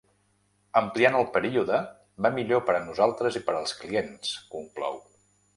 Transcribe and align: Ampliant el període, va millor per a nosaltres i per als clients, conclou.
Ampliant 0.79 1.17
el 1.19 1.27
període, 1.35 1.81
va 2.27 2.33
millor 2.39 2.65
per 2.71 2.77
a 2.79 2.81
nosaltres 2.89 3.41
i 3.41 3.45
per 3.51 3.59
als 3.61 3.77
clients, 3.83 4.33
conclou. 4.57 5.03